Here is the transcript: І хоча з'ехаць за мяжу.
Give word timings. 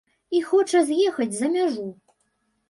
І 0.37 0.39
хоча 0.51 0.79
з'ехаць 0.87 1.29
за 1.41 1.51
мяжу. 1.57 1.87